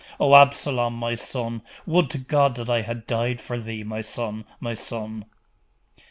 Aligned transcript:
O 0.19 0.33
Absalom, 0.33 0.95
my 0.95 1.13
son! 1.13 1.61
would 1.85 2.09
to 2.09 2.17
God 2.17 2.67
I 2.67 2.81
had 2.81 3.05
died 3.05 3.39
for 3.39 3.59
thee, 3.59 3.83
my 3.83 4.01
son! 4.01 4.45
my 4.59 4.73
son! 4.73 5.25